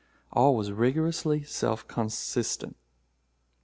All 0.31 0.55
was 0.55 0.71
rigorously 0.71 1.43
self 1.43 1.87
consistent. 1.87 2.75